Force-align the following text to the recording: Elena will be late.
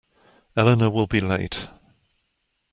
Elena 0.57 0.89
will 0.89 1.05
be 1.05 1.21
late. 1.21 1.67